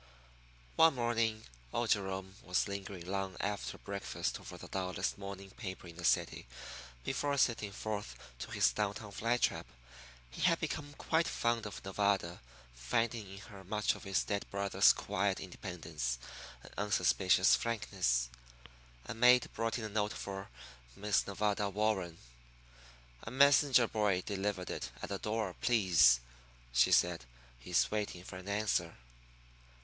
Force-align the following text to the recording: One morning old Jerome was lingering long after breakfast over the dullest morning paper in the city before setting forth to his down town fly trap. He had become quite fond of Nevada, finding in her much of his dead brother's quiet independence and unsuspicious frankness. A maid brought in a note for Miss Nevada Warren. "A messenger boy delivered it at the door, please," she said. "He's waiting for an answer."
One 0.77 0.95
morning 0.95 1.43
old 1.71 1.91
Jerome 1.91 2.33
was 2.41 2.67
lingering 2.67 3.05
long 3.05 3.37
after 3.39 3.77
breakfast 3.77 4.39
over 4.39 4.57
the 4.57 4.67
dullest 4.67 5.19
morning 5.19 5.51
paper 5.51 5.85
in 5.87 5.97
the 5.97 6.03
city 6.03 6.47
before 7.03 7.37
setting 7.37 7.71
forth 7.71 8.15
to 8.39 8.49
his 8.49 8.73
down 8.73 8.95
town 8.95 9.11
fly 9.11 9.37
trap. 9.37 9.67
He 10.31 10.41
had 10.41 10.59
become 10.59 10.93
quite 10.97 11.27
fond 11.27 11.67
of 11.67 11.85
Nevada, 11.85 12.41
finding 12.73 13.29
in 13.31 13.37
her 13.41 13.63
much 13.63 13.93
of 13.93 14.03
his 14.05 14.23
dead 14.23 14.49
brother's 14.49 14.91
quiet 14.91 15.39
independence 15.39 16.17
and 16.63 16.73
unsuspicious 16.79 17.55
frankness. 17.55 18.29
A 19.05 19.13
maid 19.13 19.51
brought 19.53 19.77
in 19.77 19.83
a 19.85 19.89
note 19.89 20.13
for 20.13 20.49
Miss 20.95 21.27
Nevada 21.27 21.69
Warren. 21.69 22.17
"A 23.21 23.29
messenger 23.29 23.87
boy 23.87 24.21
delivered 24.23 24.71
it 24.71 24.89
at 25.03 25.09
the 25.09 25.19
door, 25.19 25.53
please," 25.61 26.21
she 26.73 26.91
said. 26.91 27.23
"He's 27.59 27.91
waiting 27.91 28.23
for 28.23 28.37
an 28.37 28.49
answer." 28.49 28.95